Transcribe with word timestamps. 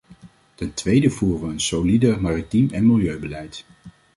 Ten 0.55 0.73
tweede 0.73 1.09
voeren 1.09 1.47
we 1.47 1.53
een 1.53 1.59
solide 1.59 2.17
maritiem 2.19 2.69
en 2.71 2.85
milieubeleid. 2.85 3.65